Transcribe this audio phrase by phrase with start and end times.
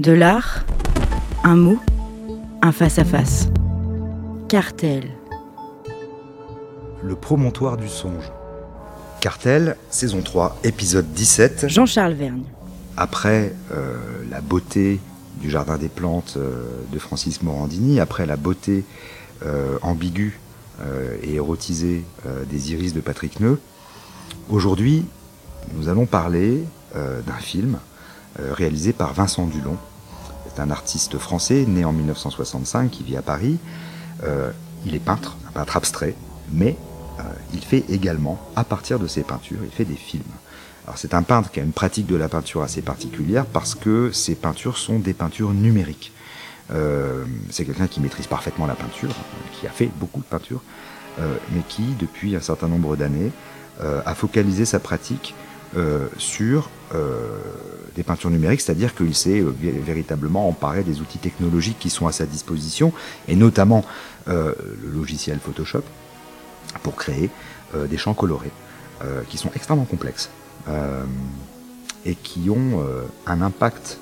[0.00, 0.64] De l'art,
[1.44, 1.78] un mot,
[2.62, 3.46] un face-à-face.
[4.48, 5.08] Cartel.
[7.04, 8.32] Le promontoire du songe.
[9.20, 11.68] Cartel, saison 3, épisode 17.
[11.68, 12.42] Jean-Charles Vergne.
[12.96, 13.96] Après euh,
[14.32, 14.98] la beauté
[15.40, 18.84] du Jardin des Plantes euh, de Francis Morandini, après la beauté
[19.46, 20.40] euh, ambiguë
[21.22, 22.02] et érotisée
[22.50, 23.60] des iris de Patrick Neu,
[24.50, 25.04] aujourd'hui,
[25.74, 27.78] nous allons parler d'un film
[28.38, 29.76] réalisé par Vincent Dulon.
[30.54, 33.58] C'est un artiste français né en 1965 qui vit à Paris.
[34.22, 34.50] Euh,
[34.86, 36.14] il est peintre, un peintre abstrait,
[36.52, 36.76] mais
[37.18, 40.22] euh, il fait également, à partir de ses peintures, il fait des films.
[40.86, 44.12] Alors c'est un peintre qui a une pratique de la peinture assez particulière parce que
[44.12, 46.12] ses peintures sont des peintures numériques.
[46.72, 50.62] Euh, c'est quelqu'un qui maîtrise parfaitement la peinture, euh, qui a fait beaucoup de peinture,
[51.18, 53.32] euh, mais qui, depuis un certain nombre d'années,
[53.82, 55.34] euh, a focalisé sa pratique
[55.76, 57.38] euh, sur euh,
[57.96, 62.06] des peintures numériques, c'est-à-dire qu'il s'est euh, vé- véritablement emparé des outils technologiques qui sont
[62.06, 62.92] à sa disposition,
[63.28, 63.84] et notamment
[64.26, 64.56] le
[64.90, 65.82] logiciel Photoshop,
[66.82, 67.28] pour créer
[67.90, 68.50] des champs colorés,
[69.28, 70.30] qui sont extrêmement complexes,
[72.06, 72.82] et qui ont
[73.26, 73.98] un impact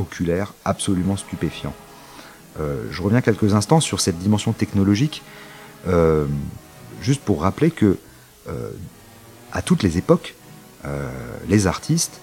[0.00, 1.74] oculaire absolument stupéfiant.
[2.58, 5.22] Je reviens quelques instants sur cette dimension technologique,
[7.00, 7.96] juste pour rappeler que
[9.52, 10.34] à toutes les époques,
[10.84, 11.08] euh,
[11.48, 12.20] les artistes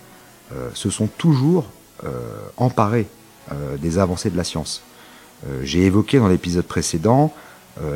[0.53, 1.66] euh, se sont toujours
[2.03, 2.09] euh,
[2.58, 3.08] emparés
[3.52, 4.81] euh, des avancées de la science.
[5.47, 7.33] Euh, J'ai évoqué dans l'épisode précédent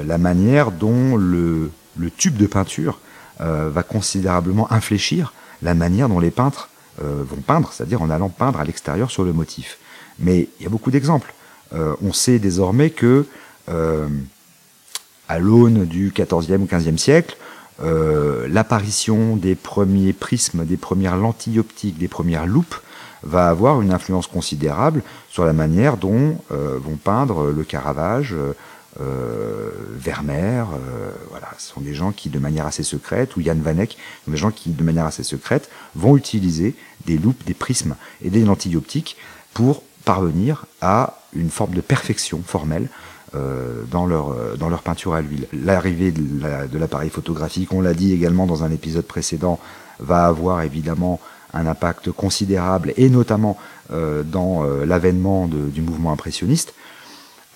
[0.05, 2.99] la manière dont le, le tube de peinture
[3.39, 6.69] va considérablement infléchir la manière dont les peintres
[7.01, 9.79] vont peindre, c'est-à-dire en allant peindre à l'extérieur sur le motif.
[10.19, 11.33] Mais il y a beaucoup d'exemples.
[11.73, 13.25] On sait désormais que
[13.67, 17.35] à l'aune du XIVe ou XVe siècle,
[17.79, 22.75] l'apparition des premiers prismes, des premières lentilles optiques, des premières loupes
[23.23, 28.53] va avoir une influence considérable sur la manière dont euh, vont peindre le Caravage, euh,
[29.01, 33.55] euh, Vermeer, euh, voilà, ce sont des gens qui de manière assez secrète, ou Jan
[33.55, 36.75] van Eyck, sont des gens qui de manière assez secrète vont utiliser
[37.05, 39.17] des loupes, des prismes et des lentilles optiques
[39.53, 42.89] pour parvenir à une forme de perfection formelle
[43.35, 45.47] euh, dans leur euh, dans leur peinture à l'huile.
[45.53, 49.59] L'arrivée de la- de l'appareil photographique, on l'a dit également dans un épisode précédent,
[49.99, 51.19] va avoir évidemment
[51.53, 53.57] un impact considérable et notamment
[53.91, 56.73] euh, dans euh, l'avènement du mouvement impressionniste.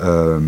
[0.01, 0.39] Euh,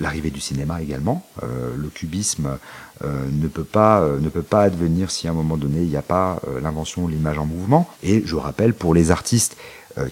[0.00, 1.24] L'arrivée du cinéma également.
[1.44, 2.58] Euh, le cubisme
[3.04, 5.88] euh, ne peut pas euh, ne peut pas advenir si à un moment donné il
[5.88, 7.88] n'y a pas euh, l'invention de l'image en mouvement.
[8.02, 9.56] Et je rappelle pour les artistes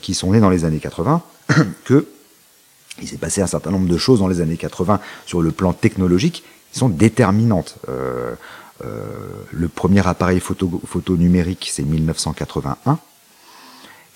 [0.01, 1.21] qui sont nés dans les années 80
[1.85, 2.07] que
[3.01, 5.73] il s'est passé un certain nombre de choses dans les années 80 sur le plan
[5.73, 7.77] technologique qui sont déterminantes.
[7.89, 8.35] Euh,
[8.85, 9.07] euh,
[9.53, 10.81] le premier appareil photo,
[11.17, 12.99] numérique, c'est 1981,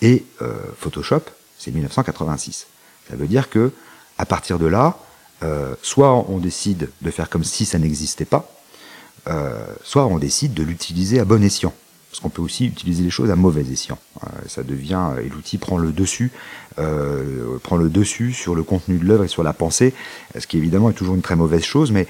[0.02, 1.22] et euh, Photoshop,
[1.58, 2.66] c'est 1986.
[3.08, 3.72] Ça veut dire que
[4.18, 4.96] à partir de là,
[5.82, 8.50] soit on décide de faire comme si ça n'existait pas,
[9.84, 11.72] soit on décide de l'utiliser à bon escient.
[12.10, 13.98] Parce qu'on peut aussi utiliser les choses à mauvais escient.
[14.24, 16.32] Euh, ça devient et l'outil prend le dessus,
[16.78, 19.92] euh, prend le dessus sur le contenu de l'œuvre et sur la pensée,
[20.38, 22.06] ce qui évidemment est toujours une très mauvaise chose, mais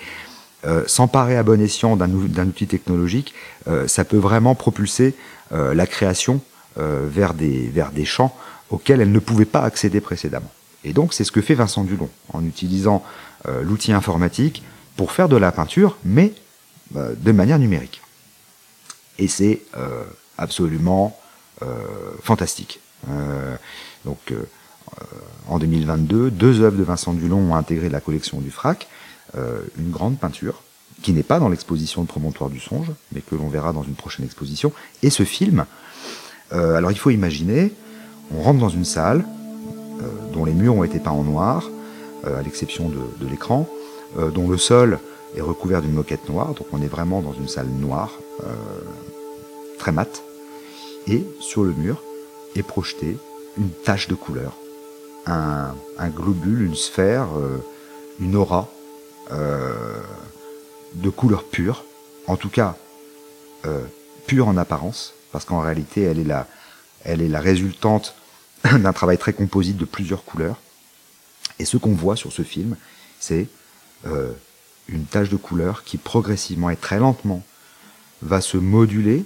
[0.66, 3.34] euh, s'emparer à bon escient d'un ou- d'un outil technologique,
[3.66, 5.14] euh, ça peut vraiment propulser
[5.53, 6.41] euh, la création
[6.78, 8.34] euh, vers, des, vers des champs
[8.70, 10.50] auxquels elle ne pouvait pas accéder précédemment.
[10.84, 13.03] Et donc c'est ce que fait Vincent Dulon, en utilisant
[13.48, 14.62] euh, l'outil informatique
[14.97, 16.32] pour faire de la peinture, mais
[16.97, 18.00] euh, de manière numérique.
[19.18, 20.04] Et c'est euh,
[20.36, 21.18] absolument
[21.62, 21.66] euh,
[22.22, 22.80] fantastique.
[23.10, 23.56] Euh,
[24.04, 24.32] donc
[25.48, 28.88] en 2022, deux œuvres de Vincent Dulon ont intégré la collection du FRAC,
[29.34, 30.62] une grande peinture
[31.02, 33.94] qui n'est pas dans l'exposition de Promontoire du Songe, mais que l'on verra dans une
[33.94, 35.66] prochaine exposition, et ce film.
[36.50, 37.72] Alors il faut imaginer,
[38.34, 39.24] on rentre dans une salle
[40.32, 41.68] dont les murs ont été peints en noir,
[42.24, 43.68] à l'exception de, l'écran,
[44.16, 44.98] dont le sol
[45.36, 48.12] est recouvert d'une moquette noire, donc on est vraiment dans une salle noire,
[49.78, 50.22] très mate,
[51.06, 52.03] et sur le mur
[52.55, 53.16] est projetée
[53.56, 54.56] une tache de couleur,
[55.27, 55.75] un,
[56.09, 57.59] globule, une sphère, euh,
[58.21, 58.69] une aura
[59.33, 60.01] euh,
[60.95, 61.84] de couleur pure,
[62.27, 62.77] en tout cas
[63.66, 63.84] euh,
[64.27, 66.47] pure en apparence, parce qu'en réalité elle est la,
[67.04, 68.15] elle est la résultante
[68.65, 70.57] d'un travail très composite de plusieurs couleurs.
[71.59, 72.77] Et ce qu'on voit sur ce film,
[73.19, 73.48] c'est
[74.89, 77.42] une tache de couleur qui progressivement et très lentement
[78.22, 79.24] va se moduler,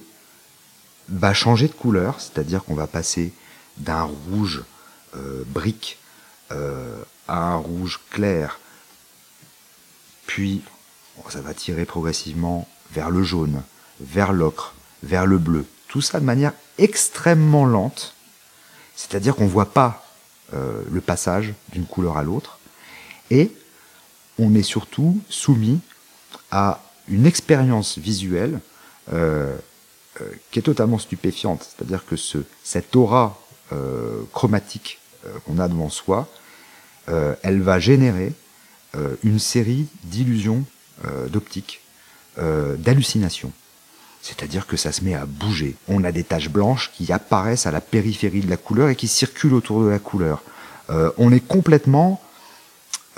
[1.09, 3.33] va changer de couleur, c'est-à-dire qu'on va passer
[3.79, 4.63] d'un rouge
[5.17, 5.99] euh, brique
[6.51, 8.59] euh, à un rouge clair,
[10.27, 10.63] puis
[11.29, 13.63] ça va tirer progressivement vers le jaune,
[14.01, 15.67] vers l'ocre, vers le bleu.
[15.89, 18.15] Tout ça de manière extrêmement lente,
[18.97, 20.05] c'est-à-dire qu'on ne voit pas
[20.53, 22.59] le passage d'une couleur à l'autre.
[23.31, 23.51] Et
[24.39, 25.81] on est surtout soumis
[26.51, 28.61] à une expérience visuelle
[30.51, 31.63] qui est totalement stupéfiante.
[31.63, 33.39] C'est-à-dire que ce, cette aura
[34.33, 34.99] chromatique
[35.47, 36.29] qu'on a devant soi,
[37.07, 38.33] elle va générer
[39.25, 40.65] une série d'illusions
[41.31, 41.81] d'optique,
[42.37, 43.53] d'hallucinations.
[44.23, 45.75] C'est-à-dire que ça se met à bouger.
[45.89, 49.09] On a des taches blanches qui apparaissent à la périphérie de la couleur et qui
[49.09, 50.43] circulent autour de la couleur.
[50.91, 52.23] Euh, on est complètement...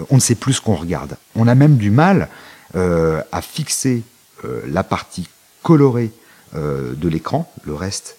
[0.08, 1.16] On ne sait plus ce qu'on regarde.
[1.36, 2.28] On a même du mal
[2.74, 4.02] euh, à fixer
[4.44, 5.28] euh, la partie
[5.62, 6.10] colorée
[6.54, 7.52] de l'écran.
[7.64, 8.16] Le reste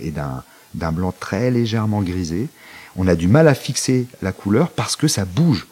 [0.00, 2.48] est d'un blanc très légèrement grisé.
[2.96, 5.66] On a du mal à fixer la couleur parce que ça bouge.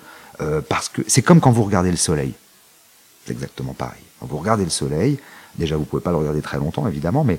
[0.69, 2.35] parce que c'est comme quand vous regardez le soleil.
[3.25, 4.03] C'est exactement pareil.
[4.21, 5.19] Quand vous regardez le soleil,
[5.59, 7.39] Déjà, vous pouvez pas le regarder très longtemps, évidemment, mais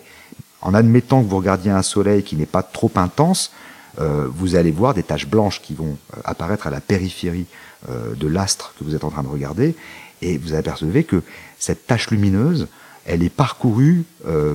[0.62, 3.52] en admettant que vous regardiez un soleil qui n'est pas trop intense,
[4.00, 7.46] euh, vous allez voir des taches blanches qui vont euh, apparaître à la périphérie
[7.90, 9.75] euh, de l'astre que vous êtes en train de regarder,
[10.22, 11.22] et vous apercevez que
[11.60, 12.68] cette tache lumineuse,
[13.06, 14.04] elle est parcourue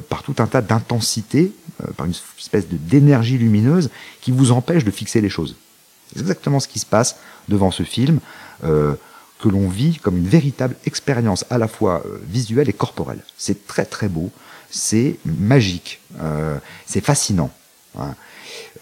[0.09, 1.53] par tout un tas d'intensités,
[1.97, 5.57] par une espèce d'énergie lumineuse qui vous empêche de fixer les choses.
[6.13, 7.17] C'est exactement ce qui se passe
[7.49, 8.21] devant ce film
[9.41, 13.23] que l'on vit comme une véritable expérience à la fois euh, visuelle et corporelle.
[13.37, 14.31] C'est très très beau,
[14.71, 17.51] c'est magique, euh, c'est fascinant.
[17.99, 18.15] Hein.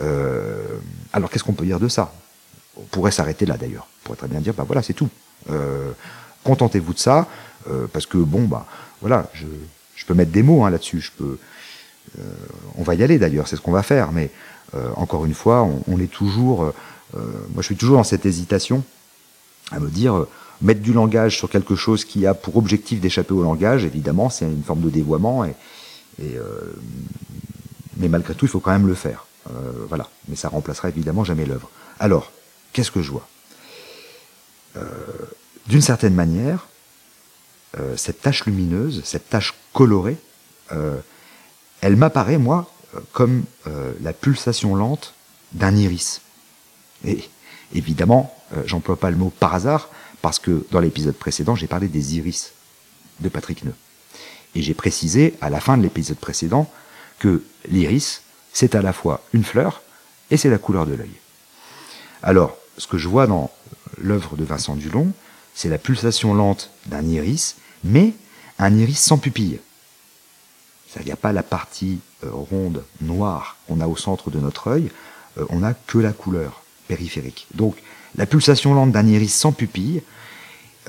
[0.02, 0.78] Euh,
[1.12, 2.12] alors qu'est-ce qu'on peut dire de ça?
[2.76, 3.86] On pourrait s'arrêter là d'ailleurs.
[3.88, 5.08] On pourrait très bien dire, bah voilà, c'est tout.
[6.48, 7.26] Contentez-vous de ça,
[7.92, 8.64] parce que bon, bah
[9.02, 9.46] voilà, je,
[10.06, 11.12] peux mettre des mots hein, là-dessus.
[11.18, 11.38] Peux,
[12.76, 14.12] on va y aller d'ailleurs, c'est ce qu'on va faire.
[14.12, 14.30] Mais
[14.96, 16.72] encore une fois, on, est toujours,
[17.12, 18.82] moi je suis toujours dans cette hésitation
[19.70, 20.26] à me dire
[20.60, 24.46] mettre du langage sur quelque chose qui a pour objectif d'échapper au langage, évidemment, c'est
[24.46, 25.44] une forme de dévoiement.
[26.20, 26.72] Euh,
[27.96, 29.26] mais malgré tout, il faut quand même le faire.
[29.50, 30.08] Euh, voilà.
[30.28, 31.70] Mais ça remplacera évidemment jamais l'œuvre.
[32.00, 32.32] Alors,
[32.72, 33.26] qu'est-ce que je vois?
[34.76, 34.82] Euh,
[35.68, 36.66] D'une certaine manière,
[37.96, 40.16] cette tache lumineuse, cette tache colorée,
[41.80, 42.72] elle m'apparaît, moi,
[43.12, 43.44] comme
[44.00, 45.14] la pulsation lente
[45.52, 46.22] d'un iris.
[47.04, 47.22] Et
[47.74, 48.34] évidemment,
[48.64, 49.90] j'emploie pas le mot par hasard,
[50.22, 52.52] parce que dans l'épisode précédent, j'ai parlé des iris
[53.20, 53.74] de Patrick Neu.
[54.54, 56.70] Et j'ai précisé à la fin de l'épisode précédent
[57.18, 58.22] que l'iris,
[58.52, 59.82] c'est à la fois une fleur
[60.30, 61.12] et c'est la couleur de l'œil.
[62.22, 63.50] Alors, ce que je vois dans
[63.98, 65.12] l'œuvre de Vincent Dulon,
[65.58, 68.12] c'est la pulsation lente d'un iris, mais
[68.60, 69.58] un iris sans pupille.
[71.00, 74.68] Il n'y a pas la partie euh, ronde, noire qu'on a au centre de notre
[74.68, 74.88] œil,
[75.36, 77.48] euh, on n'a que la couleur périphérique.
[77.56, 77.74] Donc,
[78.14, 80.02] la pulsation lente d'un iris sans pupille,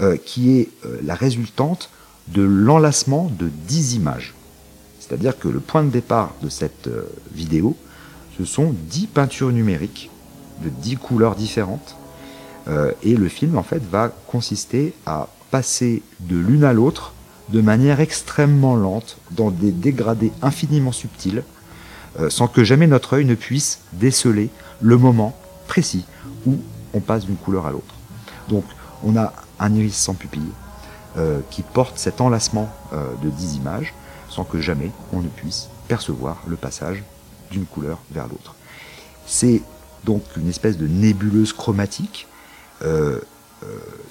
[0.01, 0.69] euh, qui est
[1.01, 1.89] la résultante
[2.27, 4.35] de l'enlacement de 10 images.
[4.99, 6.87] C'est-à-dire que le point de départ de cette
[7.33, 7.75] vidéo,
[8.37, 10.11] ce sont 10 peintures numériques
[10.63, 11.95] de 10 couleurs différentes.
[13.01, 17.13] Et le film, en fait, va consister à passer de l'une à l'autre
[17.49, 21.43] de manière extrêmement lente, dans des dégradés infiniment subtils,
[22.29, 24.49] sans que jamais notre œil ne puisse déceler
[24.81, 25.35] le moment
[25.67, 26.05] précis
[26.45, 26.57] où
[26.93, 27.95] on passe d'une couleur à l'autre.
[28.49, 28.65] Donc
[29.03, 30.51] on a un iris sans pupille
[31.17, 33.93] euh, qui porte cet enlacement euh, de 10 images
[34.29, 37.03] sans que jamais on ne puisse percevoir le passage
[37.51, 38.55] d'une couleur vers l'autre.
[39.25, 39.61] C'est
[40.05, 42.38] donc une espèce de nébuleuse chromatique euh,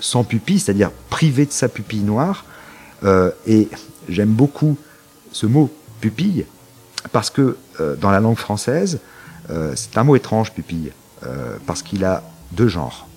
[0.00, 2.44] sans pupille, c'est-à-dire privée de sa pupille noire.
[3.46, 3.68] et
[4.08, 4.76] j'aime beaucoup
[5.32, 5.70] ce mot
[6.00, 6.44] pupille
[7.12, 7.56] parce que
[8.00, 9.00] dans la langue française,
[9.74, 10.92] c'est un mot étrange pupille
[11.66, 12.22] parce qu'il a
[12.52, 13.08] deux genres.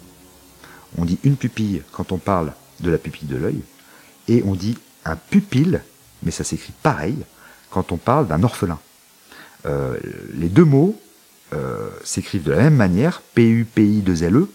[0.97, 3.61] On dit une pupille quand on parle de la pupille de l'œil,
[4.27, 5.79] et on dit un pupille,
[6.23, 7.17] mais ça s'écrit pareil,
[7.69, 8.79] quand on parle d'un orphelin.
[9.65, 9.97] Euh,
[10.33, 10.99] les deux mots
[11.53, 14.49] euh, s'écrivent de la même manière, P-U-P-I-2-L-E.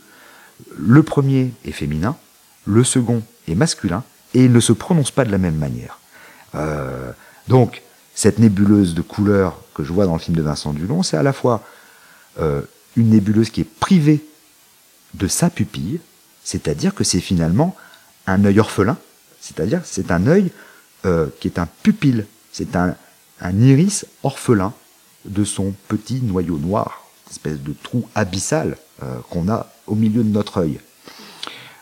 [0.77, 2.17] Le premier est féminin,
[2.65, 4.03] le second est masculin,
[4.35, 5.99] et ils ne se prononcent pas de la même manière.
[6.55, 7.13] Euh,
[7.49, 7.83] donc,
[8.15, 11.23] cette nébuleuse de couleurs que je vois dans le film de Vincent Dulon, c'est à
[11.23, 11.63] la fois
[12.97, 14.23] une nébuleuse qui est privée
[15.15, 16.01] de sa pupille,
[16.45, 17.77] c'est-à-dire que c'est finalement
[18.27, 18.97] un œil orphelin,
[19.41, 20.51] c'est-à-dire c'est un œil
[21.05, 22.97] euh, qui est un pupille, c'est un,
[23.43, 24.73] iris orphelin
[25.25, 30.28] de son petit noyau noir, espèce de trou abyssal euh, qu'on a au milieu de
[30.28, 30.81] notre œil.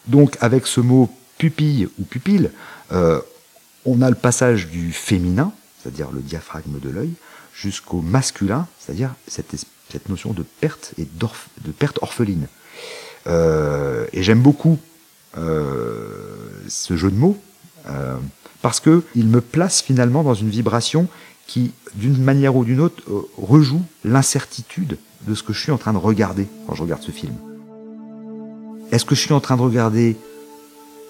[0.06, 2.50] Donc avec ce mot pupille ou pupille,
[2.92, 3.20] euh,
[3.84, 7.12] on a le passage du féminin, c'est-à-dire le diaphragme de l'œil,
[7.54, 9.54] jusqu'au masculin, c'est-à-dire cette,
[10.08, 12.48] notion de perte et de perte orpheline.
[13.26, 14.78] Euh, et j'aime beaucoup
[15.38, 17.38] euh, ce jeu de mots
[18.62, 21.06] parce que il me place finalement dans une vibration
[21.46, 23.02] qui, d'une manière ou d'une autre,
[23.36, 24.96] rejoue l'incertitude
[25.26, 27.34] de ce que je suis en train de regarder quand je regarde ce film.
[28.94, 30.16] Est-ce que je suis en train de regarder,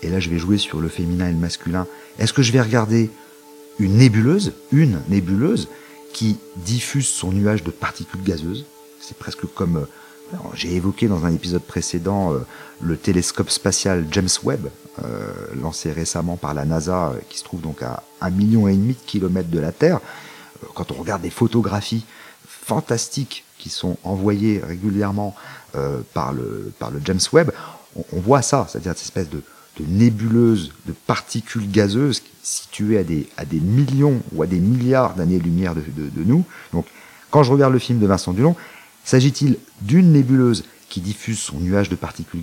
[0.00, 1.86] et là je vais jouer sur le féminin et le masculin,
[2.18, 3.10] est-ce que je vais regarder
[3.78, 5.68] une nébuleuse, une nébuleuse,
[6.14, 8.64] qui diffuse son nuage de particules gazeuses?
[9.00, 12.38] C'est presque comme, euh, j'ai évoqué dans un épisode précédent, euh,
[12.80, 14.70] le télescope spatial James Webb,
[15.04, 18.94] euh, lancé récemment par la NASA, qui se trouve donc à un million et demi
[18.94, 20.00] de kilomètres de la Terre.
[20.74, 22.06] Quand on regarde des photographies
[22.46, 25.34] fantastiques qui sont envoyées régulièrement
[26.14, 27.50] par, le, par le James Webb,
[28.12, 29.42] on, voit ça, c'est-à-dire cette espèce de,
[29.78, 35.80] de nébuleuse de particules gazeuses situées à des, millions ou à des milliards d'années-lumière de,
[35.80, 36.44] de, nous.
[36.72, 36.86] Donc,
[37.30, 38.56] quand je regarde le film de Vincent Dulon,
[39.04, 42.42] s'agit-il d'une nébuleuse qui diffuse son nuage de particules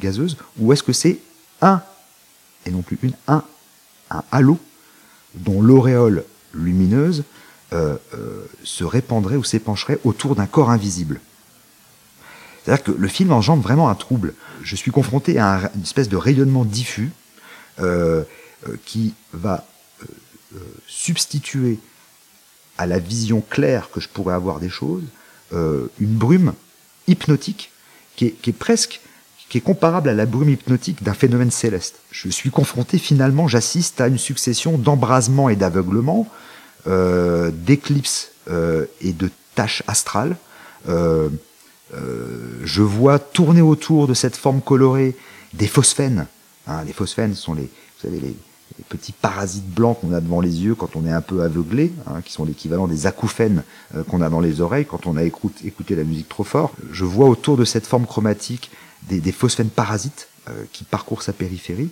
[0.00, 1.20] gazeuses, ou est-ce que c'est
[1.60, 1.80] un,
[2.66, 3.44] et non plus une, un,
[4.10, 4.58] un halo
[5.34, 7.24] dont l'auréole lumineuse
[7.72, 11.20] euh, euh, se répandrait ou s'épancherait autour d'un corps invisible?
[12.64, 14.34] C'est-à-dire que le film engendre vraiment un trouble.
[14.62, 17.10] Je suis confronté à une espèce de rayonnement diffus
[17.80, 18.22] euh,
[18.68, 19.66] euh, qui va
[20.02, 20.06] euh,
[20.86, 21.78] substituer
[22.78, 25.04] à la vision claire que je pourrais avoir des choses
[25.52, 26.52] une brume
[27.06, 27.70] hypnotique
[28.16, 29.00] qui est, qui est presque
[29.48, 32.00] qui est comparable à la brume hypnotique d'un phénomène céleste.
[32.10, 36.28] Je suis confronté finalement, j'assiste à une succession d'embrasements et d'aveuglements,
[36.88, 40.36] euh, d'éclipses euh, et de taches astrales.
[41.96, 45.16] Euh, je vois tourner autour de cette forme colorée
[45.52, 46.26] des phosphènes.
[46.66, 48.36] Hein, les phosphènes sont les, vous savez, les,
[48.88, 52.22] petits parasites blancs qu'on a devant les yeux quand on est un peu aveuglé, hein,
[52.24, 53.62] qui sont l'équivalent des acouphènes
[53.94, 56.72] euh, qu'on a dans les oreilles quand on a écouté, la musique trop fort.
[56.90, 58.72] Je vois autour de cette forme chromatique
[59.08, 61.90] des, phosphènes parasites euh, qui parcourent sa périphérie.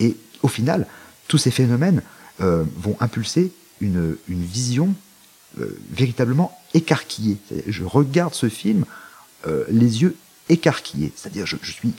[0.00, 0.86] Et au final,
[1.28, 2.02] tous ces phénomènes
[2.40, 4.94] vont impulser une vision
[5.92, 7.36] véritablement écarquillée.
[7.68, 8.84] Je regarde ce film
[9.46, 10.16] euh, les yeux
[10.48, 11.12] écarquillés.
[11.16, 11.92] C'est-à-dire, je, je, suis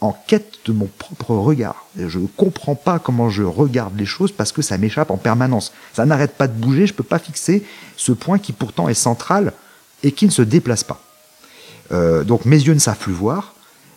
[0.00, 1.86] en quête de mon propre regard.
[1.96, 5.72] Je ne comprends pas comment je regarde les choses parce que ça m'échappe en permanence.
[5.92, 7.64] Ça n'arrête pas de bouger, je ne peux pas fixer
[7.96, 9.52] ce point qui pourtant est central
[10.02, 11.02] et qui ne se déplace pas.
[11.92, 13.54] Euh, donc mes yeux ne savent plus voir.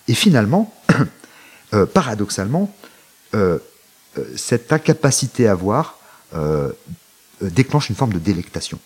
[0.07, 0.73] Et finalement,
[1.73, 2.73] euh, paradoxalement,
[4.37, 5.97] cette incapacité à voir
[7.41, 8.79] déclenche une forme de délectation.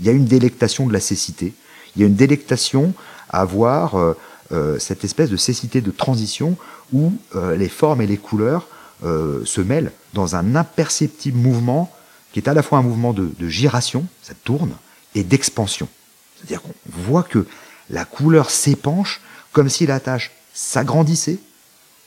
[0.00, 1.52] Il y a une délectation de la cécité,
[1.96, 2.92] il y a une délectation
[3.30, 4.16] à avoir euh,
[4.52, 6.56] euh, cette espèce de cécité de transition
[6.92, 8.68] où euh, les formes et les couleurs
[9.02, 11.94] se mêlent dans un imperceptible mouvement
[12.32, 14.72] qui est à la fois un mouvement de, de giration, ça tourne,
[15.14, 15.86] et d'expansion.
[16.34, 17.46] C'est-à-dire qu'on voit que
[17.90, 19.20] la couleur s'épanche
[19.52, 21.36] comme si la tâche s'agrandissait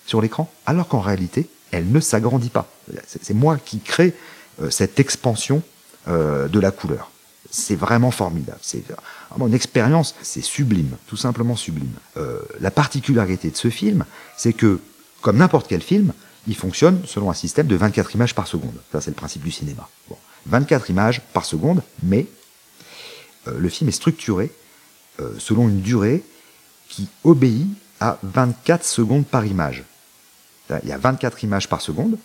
[0.07, 2.67] sur l'écran, alors qu'en réalité, elle ne s'agrandit pas.
[3.05, 4.15] C'est moi qui crée
[4.71, 5.61] cette expansion
[6.07, 7.11] de la couleur.
[7.51, 8.59] C'est vraiment formidable.
[8.61, 8.83] C'est
[9.37, 11.93] une expérience, c'est sublime, tout simplement sublime.
[12.17, 14.05] Euh, la particularité de ce film,
[14.37, 14.79] c'est que,
[15.21, 16.13] comme n'importe quel film,
[16.47, 18.75] il fonctionne selon un système de 24 images par seconde.
[18.91, 19.89] Ça, c'est le principe du cinéma.
[20.09, 20.17] Bon.
[20.45, 22.27] 24 images par seconde, mais
[23.47, 24.51] euh, le film est structuré
[25.19, 26.23] euh, selon une durée
[26.87, 27.67] qui obéit
[27.99, 29.83] à 24 secondes par image.
[30.83, 32.17] Il y a 24 images par seconde,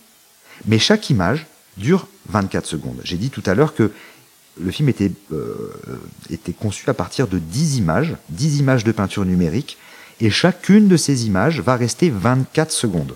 [0.65, 3.01] mais chaque image dure 24 secondes.
[3.03, 3.91] J'ai dit tout à l'heure que
[4.59, 5.73] le film était, euh,
[6.29, 9.77] était conçu à partir de 10 images, 10 images de peinture numérique,
[10.21, 13.15] et chacune de ces images va rester 24 secondes.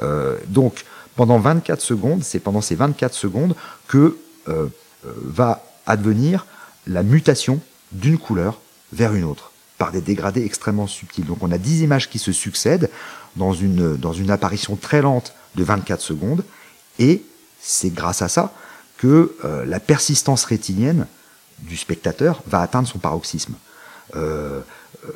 [0.00, 0.84] Euh, donc,
[1.16, 3.54] pendant 24 secondes, c'est pendant ces 24 secondes
[3.88, 4.16] que
[4.48, 4.68] euh,
[5.04, 6.46] va advenir
[6.86, 7.60] la mutation
[7.92, 8.60] d'une couleur
[8.92, 11.24] vers une autre, par des dégradés extrêmement subtils.
[11.24, 12.90] Donc on a 10 images qui se succèdent
[13.36, 16.44] dans une, dans une apparition très lente de 24 secondes,
[16.98, 17.22] et
[17.60, 18.52] c'est grâce à ça
[19.06, 21.06] euh, la persistance rétinienne
[21.60, 23.54] du spectateur va atteindre son paroxysme.
[24.16, 24.60] Euh,
[25.06, 25.10] euh,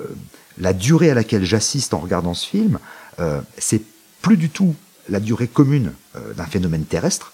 [0.59, 2.78] la durée à laquelle j'assiste en regardant ce film,
[3.59, 3.83] c'est
[4.23, 4.75] plus du tout
[5.09, 5.92] la durée commune
[6.37, 7.33] d'un phénomène terrestre,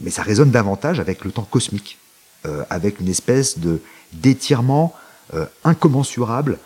[0.00, 1.98] mais ça résonne davantage avec le temps cosmique,
[2.70, 3.80] avec une espèce de
[4.12, 4.94] d'étirement
[5.64, 6.58] incommensurable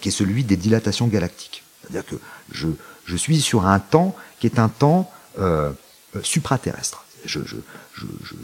[0.00, 1.62] qui est celui des dilatations galactiques.
[1.82, 2.16] C'est-à-dire que
[3.04, 5.10] je suis sur un temps qui est un temps
[6.22, 7.05] supraterrestre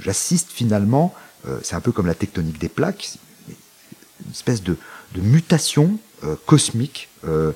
[0.01, 1.15] j'assiste finalement,
[1.49, 3.17] euh, c'est un peu comme la tectonique des plaques,
[3.49, 4.77] une espèce de,
[5.17, 7.53] mutation euh, cosmique, euh,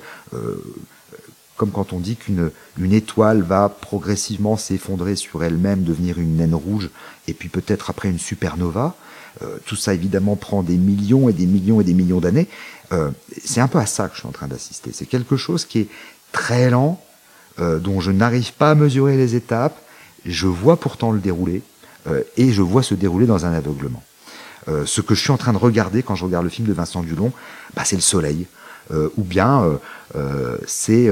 [1.55, 6.53] comme quand on dit qu'une une étoile va progressivement s'effondrer sur elle-même, devenir une naine
[6.53, 6.89] rouge,
[7.27, 8.95] et puis peut-être après une supernova.
[9.67, 12.47] Tout ça évidemment prend des millions et des millions et des millions d'années.
[13.43, 14.89] c'est un peu à ça que je suis en train d'assister.
[14.93, 15.87] C'est quelque chose qui est
[16.31, 16.99] très lent,
[17.59, 19.79] dont je n'arrive pas à mesurer les étapes,
[20.25, 21.61] je vois pourtant le dérouler,
[22.07, 24.03] euh, et je vois se dérouler dans un aveuglement.
[24.85, 27.01] ce que je suis en train de regarder quand je regarde le film de Vincent
[27.01, 27.31] Dulon,
[27.73, 28.47] bah, c'est le soleil,
[28.91, 29.79] ou bien
[30.65, 31.09] c'est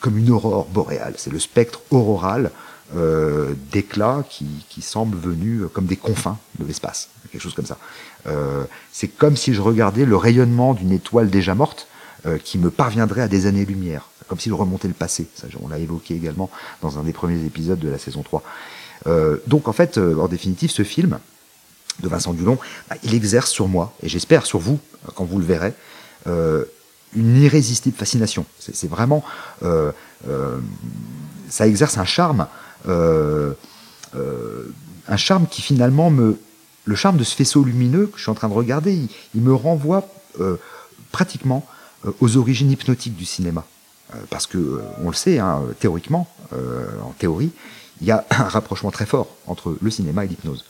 [0.00, 2.50] comme une aurore boréale, c'est le spectre auroral
[2.94, 7.78] euh, d'éclats qui, qui semblent venus comme des confins de l'espace, quelque chose comme ça.
[8.28, 8.62] Euh,
[8.92, 11.88] c'est comme si je regardais le rayonnement d'une étoile déjà morte
[12.26, 15.26] euh, qui me parviendrait à des années-lumière, comme s'il remontait le passé.
[15.62, 16.50] On l'a évoqué également
[16.82, 18.42] dans un des premiers épisodes de la saison 3.
[19.06, 21.18] Euh, donc en fait, euh, en définitive, ce film
[22.00, 22.58] de Vincent Dulon,
[22.90, 24.78] bah, il exerce sur moi, et j'espère sur vous,
[25.14, 25.72] quand vous le verrez,
[27.14, 28.44] une irrésistible fascination.
[28.58, 29.22] C'est vraiment...
[31.48, 32.48] ça exerce un charme
[32.88, 33.54] euh,
[34.14, 34.72] euh,
[35.08, 36.38] un charme qui finalement me...
[36.84, 39.52] Le charme de ce faisceau lumineux que je suis en train de regarder, il, me
[39.52, 40.56] renvoie euh,
[41.10, 41.66] pratiquement
[42.20, 43.64] aux origines hypnotiques du cinéma.
[44.30, 47.50] Parce que, on le sait, hein, théoriquement, en théorie,
[48.00, 50.64] il y a un rapprochement très fort entre le cinéma et l'hypnose.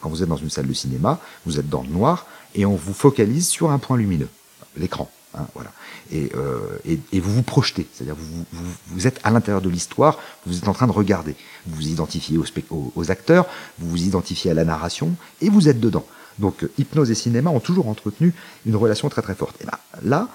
[0.00, 2.76] quand vous êtes dans une salle de cinéma, vous êtes dans le noir et on
[2.76, 4.28] vous focalise sur un point lumineux,
[4.76, 5.10] l'écran.
[5.36, 5.70] Hein, voilà.
[6.14, 10.18] Euh, et, et, vous vous projetez, c'est-à-dire vous, vous, vous, êtes à l'intérieur de l'histoire,
[10.46, 11.34] vous êtes en train de regarder,
[11.66, 13.46] vous vous identifiez aux, aux, acteurs,
[13.78, 16.06] vous vous identifiez à la narration, et vous êtes dedans.
[16.38, 18.32] Donc euh, hypnose et cinéma ont toujours entretenu
[18.64, 19.60] une relation très très forte.
[19.60, 20.28] Et ben, là,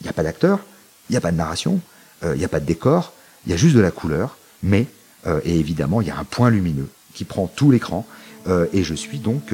[0.00, 0.60] il n'y a pas d'acteur,
[1.08, 1.80] il n'y a pas de narration,
[2.24, 3.12] euh, il n'y a pas de décor,
[3.46, 4.86] il y a juste de la couleur, mais,
[5.44, 8.06] et évidemment, il y a un point lumineux qui prend tout l'écran,
[8.72, 9.52] et je suis donc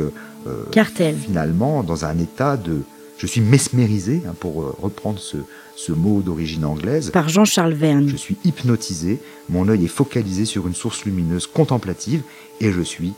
[1.23, 2.83] finalement dans un état de
[3.23, 7.11] je suis mesmérisé, hein, pour euh, reprendre ce, mot d'origine anglaise.
[7.11, 8.09] Par Jean-Charles Verne.
[8.09, 12.23] Je suis hypnotisé, mon œil est focalisé sur une source lumineuse contemplative
[12.61, 13.13] et je suis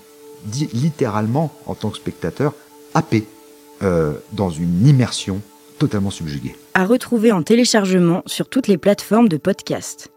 [0.75, 2.53] littéralement, en tant que spectateur,
[2.93, 3.27] happé
[3.83, 5.41] euh, dans une immersion
[5.79, 6.55] totalement subjuguée.
[6.75, 10.14] À retrouver en téléchargement sur toutes les plateformes de podcast.